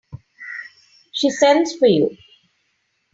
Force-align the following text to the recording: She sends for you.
She 1.11 1.29
sends 1.29 1.75
for 1.75 1.85
you. 1.85 2.17